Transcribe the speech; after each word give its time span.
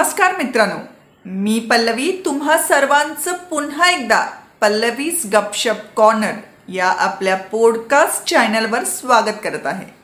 नमस्कार 0.00 0.36
मित्रांनो. 0.36 0.74
मी 1.24 1.66
पल्लवी 1.70 2.22
तुम्हा 2.24 2.58
सर्वांचं 2.58 3.32
पुन्हा 3.32 3.90
एकदा 3.90 4.26
पल्लवीज 4.60 5.30
गपशप 5.32 5.74
कॉर्नर 5.96 6.32
या 6.68 6.86
आपल्या 6.86 7.36
पॉडकास्ट 7.36 8.24
चॅनलवर 8.24 8.84
स्वागत 8.84 9.34
करत 9.44 9.66
आहे. 9.66 9.94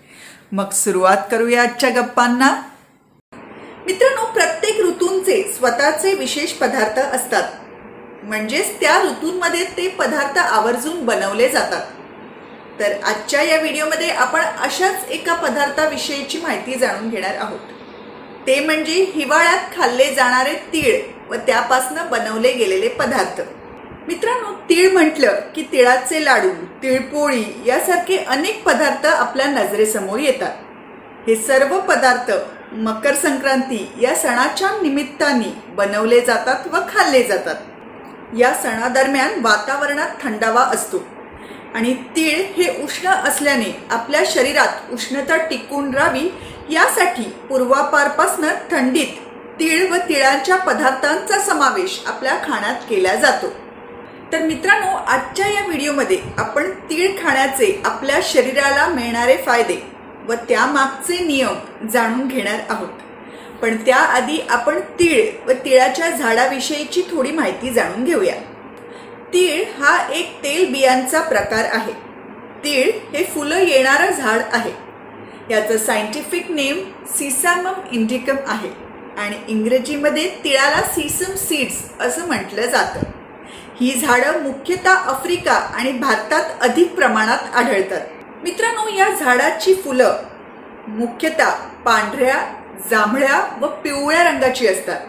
मग 0.52 0.70
सुरुवात 0.70 1.16
करूया 1.30 1.62
आजच्या 1.62 1.90
गप्पांना. 1.90 2.62
मित्रांनो 3.86 4.24
प्रत्येक 4.32 4.80
ऋतूंचे 4.80 5.52
स्वतःचे 5.52 6.14
विशेष 6.14 6.52
पदार्थ 6.52 6.98
असतात. 6.98 7.52
म्हणजेच 8.22 8.80
त्या 8.80 9.02
ऋतूंमध्ये 9.02 9.64
ते 9.64 9.88
पदार्थ 9.88 10.38
आवर्जून 10.38 11.06
बनवले 11.06 11.48
जातात. 11.48 11.86
तर 12.80 12.92
आजच्या 13.04 13.42
या 13.42 13.60
व्हिडिओमध्ये 13.60 14.10
आपण 14.10 14.40
अशाच 14.40 15.04
एका 15.10 15.34
पदार्थाविषयीची 15.34 16.40
माहिती 16.40 16.74
जाणून 16.74 17.10
घेणार 17.10 17.34
आहोत. 17.34 17.58
ते 18.46 18.58
म्हणजे 18.60 18.94
हिवाळ्यात 19.14 19.76
खाल्ले 19.76 20.04
जाणारे 20.14 20.52
तीळ 20.72 21.00
व 21.30 21.36
त्यापासनं 21.46 22.08
बनवले 22.10 22.52
गेलेले 22.52 22.88
पदार्थ. 22.88 23.40
मित्रांनो 24.08 24.52
तीळ 24.68 24.92
म्हटलं 24.92 25.40
की 25.54 25.62
तिळाचे 25.72 26.24
लाडू 26.24 26.50
तिळपोळी 26.82 27.44
यासारखे 27.66 28.16
अनेक 28.28 28.62
पदार्थ 28.64 29.06
आपल्या 29.06 29.46
नजरेसमोर 29.46 30.18
येतात. 30.18 30.52
हे 31.26 31.36
सर्व 31.36 31.78
पदार्थ 31.80 32.30
मकर 32.72 33.14
संक्रांती 33.14 33.86
या 34.00 34.14
सणाच्या 34.14 34.70
निमित्ताने 34.82 35.52
बनवले 35.74 36.20
जातात 36.20 36.66
व 36.66 36.80
खाल्ले 36.88 37.22
जातात. 37.22 37.56
या 38.38 38.52
सणादरम्यान 38.54 39.40
वातावरणात 39.42 40.22
थंडावा 40.22 40.60
असतो 40.64 41.02
आणि 41.74 41.94
तीळ 42.16 42.42
हे 42.56 42.68
उष्ण 42.84 43.08
असल्याने 43.08 43.72
आपल्या 43.90 44.22
शरीरात 44.26 44.92
उष्णता 44.92 45.36
टिकून 45.36 45.94
राहावी 45.94 46.28
यासाठी 46.70 47.22
पूर्वापारपासनं 47.22 48.54
थंडीत 48.70 49.06
तीळ 49.60 49.90
व 49.90 49.96
तिळांच्या 50.08 50.56
पदार्थांचा 50.56 51.38
समावेश 51.38 52.02
आपल्या 52.06 52.36
खाण्यात 52.36 52.74
केला 52.90 53.14
जातो. 53.14 53.46
तर 54.32 54.38
मित्रांनो 54.38 54.96
आजच्या 54.96 55.46
या 55.46 55.66
व्हिडिओमध्ये 55.66 56.18
आपण 56.38 56.70
तीळ 56.70 57.10
खाण्याचे 57.22 57.82
आपल्या 57.84 58.20
शरीराला 58.22 58.86
मिळणारे 58.86 59.36
फायदे 59.36 59.82
व 60.28 60.34
त्यामागचे 60.34 61.18
नियम 61.18 61.86
जाणून 61.86 62.28
घेणार 62.28 62.60
आहोत. 62.68 62.88
पण 63.62 63.76
त्याआधी 63.76 64.38
आपण 64.50 64.80
तीळ 64.80 65.48
व 65.48 65.52
तिळाच्या 65.64 66.10
झाडाविषयीची 66.10 67.02
थोडी 67.02 67.30
माहिती 67.30 67.70
जाणून 67.70 68.04
घेऊया. 68.04 68.34
तीळ 69.32 69.82
हा 69.82 70.12
एक 70.12 70.42
तेल 70.44 70.72
बियांचा 70.72 71.20
प्रकार 71.20 71.64
आहे. 71.72 71.92
तीळ 72.64 73.16
हे 73.16 73.24
फुलं 73.24 73.58
येणारं 73.58 74.10
झाड 74.10 74.40
आहे. 74.52 74.85
याचं 75.50 75.78
सायंटिफिक 75.78 76.50
नेम 76.50 76.90
सिसामम 77.18 77.72
इंडिकम 77.92 78.36
आहे. 78.46 78.86
आणि 79.18 79.36
इंग्रजीमध्ये 79.48 80.30
तिळाला 80.44 80.82
सिसम 80.82 81.34
सीड्स 81.34 82.00
असं 82.00 82.26
म्हटलं 82.26 82.66
जातं. 82.66 83.00
ही 83.80 84.00
झाडं 84.00 84.42
मुख्यतः 84.42 84.90
आफ्रिका 84.90 85.52
आणि 85.52 85.92
भारतात 85.92 86.50
अधिक 86.60 86.94
प्रमाणात 86.94 87.38
आढळतात. 87.54 88.00
मित्रांनो 88.42 88.88
या 88.88 89.08
झाडाची 89.10 89.74
फुलं 89.74 90.22
मुख्यतः 90.88 91.50
पांढऱ्या 91.84 92.54
जांभळ्या 92.90 93.58
व 93.60 93.66
पिवळ्या 93.66 94.30
रंगाची 94.30 94.66
असतात. 94.66 95.00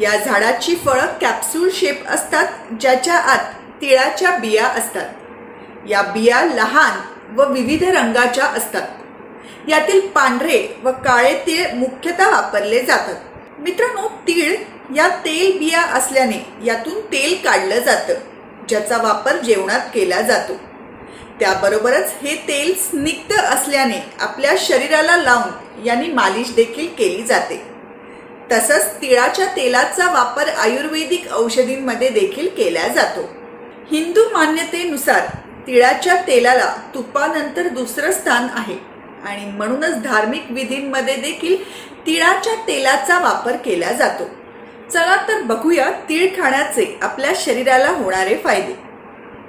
या 0.00 0.16
झाडाची 0.16 0.74
फळं 0.74 1.06
कॅप्सूल 1.20 1.68
शेप 1.72 2.06
असतात 2.08 2.46
ज्याच्या 2.80 3.14
आत 3.14 3.44
तिळाच्या 3.80 4.30
बिया 4.30 4.66
असतात. 4.66 5.10
या 5.88 6.02
बिया 6.02 6.44
लहान 6.44 7.00
व 7.36 7.52
विविध 7.52 7.82
रंगाच्या 7.82 8.44
असतात. 8.44 8.88
यातील 9.68 10.00
पांढरे 10.08 10.76
व 10.82 10.90
काळे 10.90 11.34
तीळ 11.46 11.74
मुख्यतः 11.74 12.30
वापरले 12.30 12.80
जातात. 12.80 13.16
मित्रांनो 13.58 14.08
तीळ 14.08 14.56
या 14.96 15.08
तेल 15.08 15.58
बिया 15.58 15.80
असल्याने 15.80 16.46
यातून 16.64 17.00
तेल 17.00 17.34
काढलं 17.44 17.78
जातं 17.78 18.14
ज्याचा 18.68 18.96
वापर 18.96 19.36
जेवणात 19.36 19.80
केला 19.94 20.20
जातो. 20.20 20.52
त्याबरोबरच 21.40 22.12
हे 22.22 22.34
तेल 22.48 22.74
स्निग्ध 22.74 23.36
असल्याने 23.36 24.12
आपल्या 24.20 24.54
शरीराला 24.58 25.16
लावून 25.16 25.86
यांनी 25.86 26.08
मालिश 26.08 26.54
देखील 26.54 26.88
केली 26.98 27.22
जाते. 27.22 27.62
तसंच 28.52 28.86
तिळाच्या 29.02 29.46
तेलाचा 29.46 30.12
वापर 30.12 30.48
आयुर्वेदिक 30.48 31.28
औषधींमध्ये 31.32 32.08
देखील 32.08 32.48
केला 32.48 32.88
जातो. 32.88 33.20
हिंदू 33.90 34.20
मान्यतेनुसार 34.32 35.26
तिळाच्या 35.66 36.14
तेलाला 36.14 36.74
तुपानंतर 36.94 37.68
दुसरं 37.68 38.12
स्थान 38.12 38.46
आहे. 38.54 38.89
आणि 39.24 39.44
म्हणूनच 39.44 40.02
धार्मिक 40.02 40.44
विधींमध्ये 40.50 41.16
देखील 41.16 41.62
तिळाच्या 42.06 42.54
तेलाचा 42.68 43.18
वापर 43.18 43.56
केला 43.56 43.92
जातो. 43.92 44.24
चला 44.90 45.16
तर 45.28 45.42
बघूया 45.42 45.90
तीळ 46.08 46.28
खाण्याचे 46.40 46.98
आपल्या 47.02 47.32
शरीराला 47.36 47.90
होणारे 47.90 48.36
फायदे. 48.36 48.74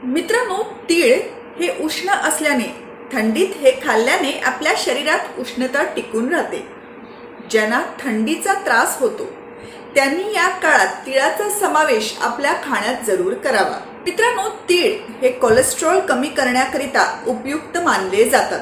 मित्रांनो 0.03 0.63
तीळ 0.89 1.15
हे 1.59 1.83
उष्ण 1.83 2.09
असल्याने 2.09 2.75
थंडीत 3.13 3.47
हे 3.57 3.71
खाल्ल्याने 3.71 4.39
आपल्या 4.45 4.73
शरीरात 4.77 5.39
उष्णता 5.39 5.83
टिकून 5.83 6.33
राहते. 6.33 6.67
ज्यांना 7.51 7.81
थंडीचा 7.99 8.53
त्रास 8.53 8.97
होतो 8.99 9.25
त्यांनी 9.95 10.23
या 10.35 10.47
काळात 10.49 11.05
तिळाचा 11.05 11.49
समावेश 11.49 12.17
आपल्या 12.21 12.53
खाण्यात 12.53 13.05
जरूर 13.05 13.33
करावा. 13.33 13.79
मित्रांनो 14.05 14.49
तीळ 14.69 14.93
हे 15.21 15.31
कोलेस्ट्रॉल 15.31 15.99
कमी 15.99 16.27
करण्याकरिता 16.27 17.23
उपयुक्त 17.27 17.77
मानले 17.77 18.29
जातात. 18.29 18.59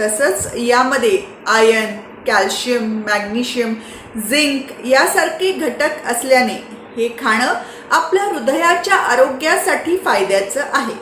तसंच 0.00 0.52
यामध्ये 0.56 1.18
आयर्न 1.46 1.96
कॅल्शियम 2.26 2.92
मॅग्नेशियम 3.06 3.74
झिंक 4.20 4.70
यासारखे 4.86 5.52
घटक 5.52 6.06
असल्याने 6.06 6.54
हे 6.96 7.08
खाणं 7.18 7.54
आपल्या 7.90 8.24
हृदयाच्या 8.24 8.96
आरोग्यासाठी 8.96 9.96
फायद्याचं 9.96 10.60
आहे. 10.72 10.94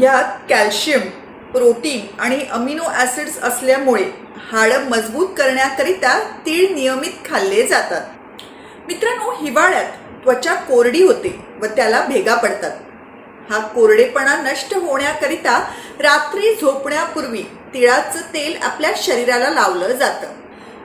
यात 0.00 0.38
कॅल्शियम 0.48 1.00
प्रोटीन 1.52 2.20
आणि 2.20 2.40
अमिनो 2.50 2.84
ॲसिड्स 2.94 3.38
असल्यामुळे 3.38 4.04
हाडं 4.52 4.88
मजबूत 4.90 5.28
करण्याकरिता 5.38 6.18
तीळ 6.46 6.74
नियमित 6.74 7.24
खाल्ले 7.24 7.66
जातात. 7.66 8.00
मित्रांनो 8.86 9.34
हिवाळ्यात 9.40 9.92
त्वचा 10.24 10.54
कोरडी 10.68 11.02
होते 11.02 11.38
व 11.62 11.66
त्याला 11.66 12.00
भेगा 12.08 12.34
पडतात. 12.34 12.70
हा 13.50 13.58
कोरडेपणा 13.66 14.36
नष्ट 14.42 14.74
होण्याकरिता 14.74 15.58
रात्री 16.00 16.54
झोपण्यापूर्वी 16.54 17.42
तिळाचं 17.74 18.20
तेल 18.34 18.56
आपल्या 18.62 18.90
शरीराला 18.96 19.48
लावलं 19.50 19.92
जातं. 19.92 20.26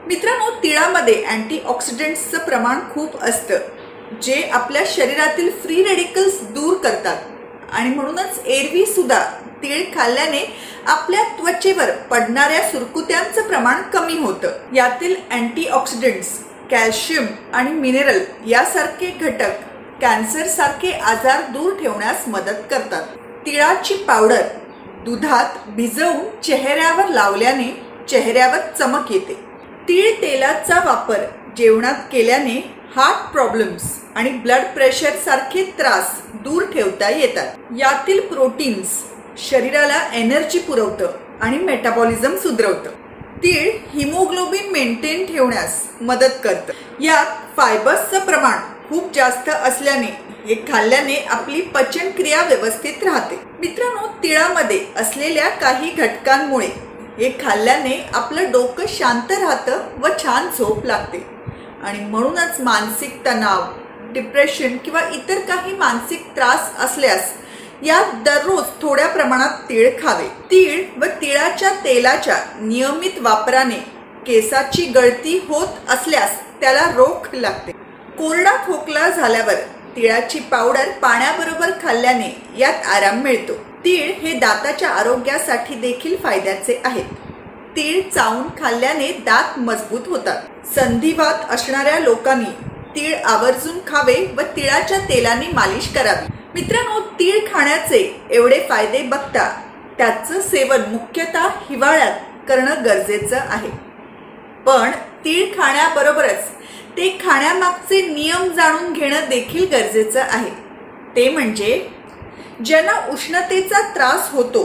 मित्रांनो 0.06 0.50
तिळामध्ये 0.62 1.22
अँटीऑक्सिडंट्सचं 1.24 2.38
प्रमाण 2.38 2.78
खूप 2.92 3.22
असतं 3.22 4.18
जे 4.22 4.42
आपल्या 4.52 4.82
शरीरातील 4.86 5.50
फ्री 5.62 5.82
रेडिकल्स 5.84 6.40
दूर 6.50 6.76
करतात. 6.76 7.16
आणि 7.72 7.94
म्हणूनच 7.94 8.40
एरवी 8.46 8.84
सुद्धा 8.86 9.22
तीळ 9.62 9.82
खाल्ल्याने 9.94 10.44
आपल्या 10.86 11.22
त्वचेवर 11.38 11.90
पडणाऱ्या 12.10 12.68
सुरकुत्यांचं 12.70 13.42
प्रमाण 13.42 13.82
कमी 13.82 14.18
होतं. 14.18 14.52
यातील 14.74 15.14
अँटीऑक्सिडंट्स 15.30 16.38
कॅल्शियम 16.70 17.26
आणि 17.52 17.70
मिनरल 17.70 18.20
यासारखे 18.46 19.06
घटक 19.20 20.00
कॅन्सरसारखे 20.00 20.90
आजार 20.92 21.42
दूर 21.50 21.72
ठेवण्यास 21.80 22.28
मदत 22.28 22.62
करतात. 22.70 23.02
तिळाची 23.46 23.94
पावडर 23.94 24.42
दुधात 25.04 25.68
भिजवून 25.68 26.40
चेहऱ्यावर 26.40 27.08
लावल्याने 27.08 27.68
चेहऱ्यावर 28.08 28.58
चमक 28.78 29.12
येते. 29.12 29.34
तीळ 29.88 30.22
तेलाचा 30.22 30.78
वापर 30.84 31.24
जेवणात 31.56 31.94
केल्याने 32.12 32.74
हार्ट 32.96 33.32
प्रॉब्लेम्स 33.32 33.82
आणि 34.14 34.30
ब्लड 34.30 34.62
प्रेशर 34.74 35.10
सारखे 35.10 35.64
त्रास 35.78 36.20
दूर 36.34 36.62
ठेवता 36.62 37.10
येतात. 37.10 37.46
यातील 37.78 38.20
प्रोटीन्स 38.20 39.02
शरीराला 39.50 40.00
एनर्जी 40.14 40.58
पुरवतं 40.58 41.10
आणि 41.40 41.58
मेटाबॉलिझम 41.58 42.36
सुधरवतं. 42.36 42.90
तीळ 43.42 43.70
हिमोग्लोबिन 43.94 44.70
मेंटेन 44.72 45.26
ठेवण्यास 45.26 45.82
मदत 46.00 46.40
करतं. 46.44 46.72
यात 47.02 47.26
फायबर्सचं 47.56 48.20
प्रमाण 48.20 48.58
खूप 48.88 49.14
जास्त 49.14 49.48
असल्याने 49.48 50.29
हे 50.46 50.54
खाल्ल्याने 50.68 51.16
आपली 51.30 51.60
पचनक्रिया 51.74 52.42
व्यवस्थित 52.42 53.02
राहते. 53.04 53.36
मित्रांनो 53.60 54.06
तिळामध्ये 54.22 54.84
असलेल्या 54.96 55.48
काही 55.56 55.90
घटकांमुळे 55.90 56.66
हे 57.18 57.30
खाल्ल्याने 57.40 57.96
आपलं 58.14 58.50
डोकं 58.50 58.84
शांत 58.88 59.32
राहतं 59.32 59.82
व 60.00 60.08
छान 60.22 60.48
झोप 60.58 60.84
लागते. 60.86 61.24
आणि 61.82 61.98
म्हणूनच 62.00 62.60
मानसिक 62.60 63.20
तणाव 63.26 63.62
डिप्रेशन 64.12 64.76
किंवा 64.76 65.00
इतर 65.14 65.40
काही 65.48 65.74
मानसिक 65.76 66.26
त्रास 66.36 66.70
असल्यास 66.78 67.32
यात 67.82 68.14
दररोज 68.24 68.64
थोड्या 68.82 69.08
प्रमाणात 69.08 69.68
तीळ 69.68 69.90
खावे. 70.02 70.28
तीळ 70.50 70.82
व 71.00 71.04
तिळाच्या 71.20 71.72
तेलाच्या 71.84 72.36
नियमित 72.60 73.18
वापराने 73.20 73.78
केसाची 74.26 74.84
गळती 74.86 75.38
होत 75.48 75.90
असल्यास 75.90 76.40
त्याला 76.60 76.90
रोख 76.94 77.34
लागते. 77.34 77.72
कोरडा 78.18 78.56
खोकला 78.66 79.08
झाल्यावर 79.08 79.54
तिळाची 79.96 80.38
पावडर 80.40 80.90
पाण्याबरोबर 81.02 81.70
खाल्ल्याने 81.82 82.30
यात 82.58 82.86
आराम 82.86 83.20
मिळतो. 83.22 83.54
तीळ 83.84 84.10
हे 84.12 84.32
दाताच्या 84.38 84.88
आरोग्यासाठी 84.90 85.74
देखील 85.74 86.16
फायद्याचे 86.16 86.80
आहेत. 86.84 87.04
तीळ 87.76 88.00
चावून 88.14 88.42
खाल्ल्याने 88.58 89.08
दात 89.26 89.58
मजबूत 89.58 90.06
होतात. 90.06 90.42
संधिवात 90.74 91.50
असणाऱ्या 91.50 91.98
लोकांनी 91.98 92.50
तीळ 92.94 93.14
आवर्जून 93.24 93.78
खावे 93.86 94.14
व 94.38 94.40
तिळाच्या 94.56 94.98
तेलाने 94.98 95.48
मालिश 95.52 95.92
करावी. 95.94 96.32
मित्रांनो 96.54 97.00
तीळ 97.18 97.38
खाण्याचे 97.54 98.20
एवढे 98.30 98.60
फायदे 98.68 99.02
बघता 99.02 99.48
त्याचं 99.98 100.40
सेवन 100.40 100.80
मुख्यतः 100.88 101.48
हिवाळ्यात 101.70 102.48
करणं 102.48 102.84
गरजेचं 102.84 103.36
आहे. 103.36 103.68
पण 104.66 104.90
तीळ 105.24 105.52
खाण्याबरोबरच 105.58 106.48
ते 106.96 107.18
खाण्यामागचे 107.24 108.00
नियम 108.06 108.48
जाणून 108.48 108.92
घेणं 108.92 109.28
देखील 109.28 109.68
गरजेचं 109.72 110.20
आहे. 110.20 110.50
ते 111.16 111.28
म्हणजे 111.28 111.88
ज्यांना 112.64 112.92
उष्णतेचा 113.12 113.80
त्रास 113.94 114.30
होतो 114.32 114.64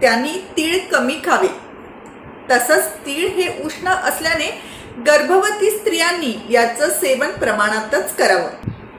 त्यांनी 0.00 0.32
तीळ 0.56 0.78
कमी 0.92 1.14
खावे. 1.24 1.48
तसंच 2.50 2.88
तीळ 3.06 3.28
हे 3.28 3.48
उष्ण 3.64 3.88
असल्याने 3.88 4.46
गर्भवती 5.06 5.70
स्त्रियांनी 5.70 6.32
याचं 6.50 6.90
सेवन 6.90 7.30
प्रमाणातच 7.30 8.14
करावं. 8.16 8.50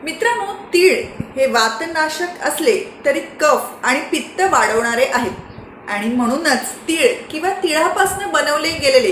मित्रांनो 0.03 0.53
तीळ 0.73 1.03
हे 1.35 1.45
वातनाशक 1.45 2.41
असले 2.41 2.75
तरी 3.05 3.19
कफ 3.19 3.61
आणि 3.83 3.99
पित्त 4.11 4.41
वाढवणारे 4.41 5.05
आहेत. 5.05 5.31
आणि 5.89 6.07
म्हणूनच 6.07 6.71
तीळ 6.87 7.07
किंवा 7.31 7.49
तिळापासून 7.63 8.31
बनवले 8.31 8.69
गेलेले 8.69 9.11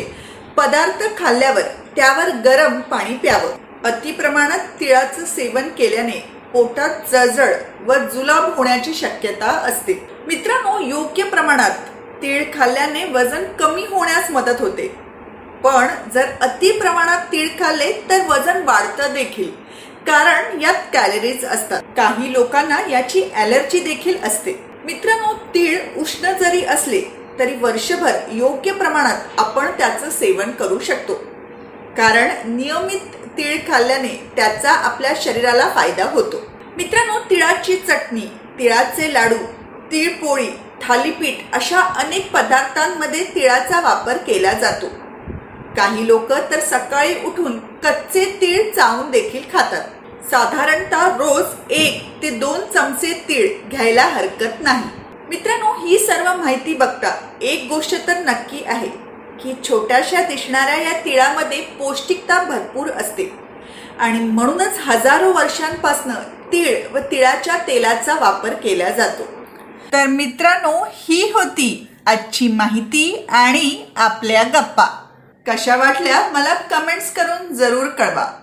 पदार्थ 0.57 1.03
खाल्ल्यावर 1.17 1.61
त्यावर 1.95 2.29
गरम 2.45 2.79
पाणी 2.81 3.17
प्यावं. 3.17 3.57
अति 3.85 4.11
प्रमाणात 4.11 4.59
तिळाचं 4.79 5.25
सेवन 5.25 5.69
केल्याने 5.69 6.33
पोटात 6.53 6.89
जळजळ 7.11 7.53
व 7.81 7.93
जुलाब 7.93 8.53
होण्याची 8.57 8.93
शक्यता 8.93 9.45
असते. 9.45 10.09
मित्रांनो 10.27 10.79
योग्य 10.79 11.23
प्रमाणात 11.23 11.71
तीळ 12.21 12.43
खाल्ल्याने 12.53 13.03
वजन 13.05 13.43
कमी 13.59 13.85
होण्यास 13.89 14.31
मदत 14.31 14.61
होते. 14.61 14.87
पण 15.63 15.87
जर 16.13 16.25
अति 16.41 16.71
प्रमाणात 16.71 17.25
तीळ 17.31 17.47
खाल्ले 17.47 17.91
तर 18.09 18.19
वजन 18.29 18.63
वाढतं 18.63 19.13
देखील. 19.13 19.51
कारण 20.07 20.61
यात 20.61 20.83
कॅलरीज 20.93 21.45
असतात. 21.45 21.81
काही 21.97 22.33
लोकांना 22.33 22.77
याची 22.89 23.23
ॲलर्जी 23.35 23.79
देखील 23.79 24.23
असते. 24.23 24.53
मित्रांनो 24.85 25.33
तीळ 25.33 25.79
उष्ण 25.97 26.31
जरी 26.31 26.65
असले 26.65 27.01
तरी 27.39 27.55
वर्षभर 27.55 28.11
योग्य 28.31 28.71
प्रमाणात 28.71 29.39
आपण 29.39 29.71
त्याचं 29.71 30.09
सेवन 30.09 30.51
करू 30.51 30.79
शकतो. 30.79 31.23
कारण 31.97 32.29
नियमित 32.51 33.15
तीळ 33.37 33.57
खाल्ल्याने 33.67 34.13
त्याचा 34.35 34.71
आपल्या 34.71 35.13
शरीराला 35.21 35.69
फायदा 35.75 36.03
होतो. 36.03 36.41
मित्रांनो 36.77 37.19
तिळाची 37.29 37.75
चटणी 37.77 38.25
तिळाचे 38.59 39.13
लाडू 39.13 39.35
तिळपोळी 39.91 40.47
थालीपीठ 40.81 41.55
अशा 41.55 41.79
अनेक 41.79 42.31
पदार्थांमध्ये 42.31 43.23
तिळाचा 43.35 43.79
वापर 43.81 44.17
केला 44.17 44.53
जातो. 44.53 44.87
काही 45.77 46.07
लोक 46.07 46.31
तर 46.51 46.59
सकाळी 46.59 47.15
उठून 47.25 47.59
कच्चे 47.83 48.25
तीळ 48.41 48.71
चावून 48.71 49.11
देखील 49.11 49.43
खातात. 49.53 49.83
साधारणतः 50.31 51.07
रोज 51.17 51.71
एक 51.71 52.03
ते 52.21 52.29
दोन 52.29 52.59
चमचे 52.73 53.13
तीळ 53.27 53.47
घ्यायला 53.69 54.03
हरकत 54.03 54.61
नाही. 54.61 54.83
मित्रांनो 55.29 55.73
ही 55.85 55.97
सर्व 55.99 56.33
माहिती 56.33 56.73
बघता 56.73 57.15
एक 57.41 57.67
गोष्ट 57.69 57.95
तर 58.07 58.17
नक्की 58.19 58.63
आहे. 58.65 58.89
की 59.43 59.53
छोट्याशा 59.69 60.21
दिसणाऱ्या 60.21 60.75
या 60.75 61.05
तिळामध्ये 61.05 61.61
पौष्टिकता 61.61 62.43
भरपूर 62.43 62.89
असते. 62.89 63.33
आणि 63.99 64.19
म्हणूनच 64.19 64.79
हजारो 64.79 65.31
वर्षांपासून 65.31 66.13
तीळ 66.53 66.87
व 66.91 66.97
तिळाच्या 66.97 67.57
तेलाचा 67.57 68.13
वापर 68.13 68.49
केला 68.49 68.89
जातो. 68.89 69.23
तर 69.91 70.05
मित्रांनो 70.05 70.85
ही 70.93 71.31
होती 71.31 71.87
आजची 72.05 72.47
माहिती 72.47 73.25
आणि 73.29 73.85
आपल्या 73.95 74.43
गप्पा. 74.43 75.05
कशा 75.47 75.75
वाटल्या 75.75 76.27
मला 76.27 76.53
कमेंट्स 76.53 77.13
करून 77.13 77.53
जरूर 77.53 77.87
कळवा. 77.87 78.39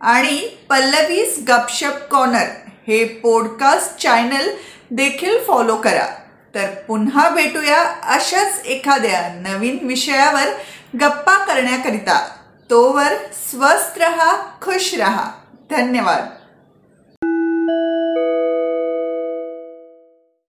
आणि 0.00 0.48
पल्लवीज 0.70 1.44
गपशप 1.48 1.92
कॉर्नर 2.10 2.46
हे 2.88 3.04
पॉडकास्ट 3.04 3.98
चॅनल 4.02 4.48
देखील 4.90 5.44
फॉलो 5.44 5.76
करा. 5.76 6.06
तर 6.54 6.66
पुन्हा 6.88 7.28
भेटूया 7.28 7.82
अशाच 8.02 8.60
एखाद्या 8.66 9.28
नवीन 9.34 9.78
विषयावर 9.82 10.46
गप्पा 11.00 11.44
करण्याकरिता. 11.44 12.28
तोवर 12.70 13.14
स्वस्थ 13.50 13.98
रहा 13.98 14.58
खुश 14.62 14.94
रहा. 14.94 15.30
धन्यवाद. 15.70 16.43